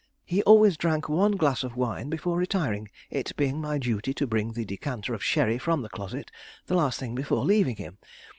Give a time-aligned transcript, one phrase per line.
[0.25, 4.53] He always drank one glass of wine before retiring, it being my duty to bring
[4.53, 6.31] the decanter of sherry from the closet
[6.65, 7.99] the last thing before leaving him.